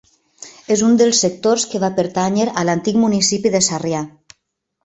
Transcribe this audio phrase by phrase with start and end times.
[0.75, 4.05] És un dels sectors que va pertànyer a l'antic municipi de Sarrià.